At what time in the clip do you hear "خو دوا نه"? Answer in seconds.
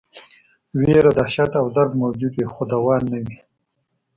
2.53-3.19